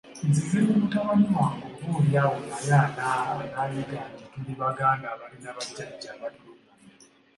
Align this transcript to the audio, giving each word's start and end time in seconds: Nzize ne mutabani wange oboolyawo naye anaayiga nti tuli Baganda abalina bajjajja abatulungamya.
Nzize 0.27 0.57
ne 0.63 0.73
mutabani 0.81 1.27
wange 1.37 1.65
oboolyawo 1.75 2.37
naye 2.67 2.93
anaayiga 3.09 3.99
nti 4.11 4.23
tuli 4.31 4.53
Baganda 4.61 5.05
abalina 5.13 5.49
bajjajja 5.57 6.07
abatulungamya. 6.15 6.93